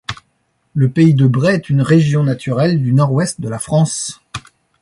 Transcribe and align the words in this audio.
Le 0.73 0.89
pays 0.89 1.13
de 1.13 1.27
Bray 1.27 1.53
est 1.55 1.69
une 1.69 1.83
région 1.83 2.23
naturelle 2.23 2.81
du 2.81 2.91
Nord-Ouest 2.91 3.39
de 3.39 3.47
la 3.47 3.59
France. 3.59 4.19